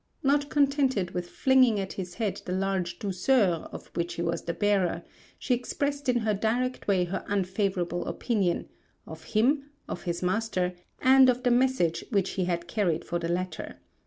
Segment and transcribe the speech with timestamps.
[0.23, 4.53] Not contented with flinging at his head the large douceur of which he was the
[4.55, 5.03] bearer,
[5.37, 8.67] she expressed in her direct way her unfavourable opinion,
[9.05, 13.29] of him, of his master, and of the message which he had carried for the
[13.29, 13.75] latter.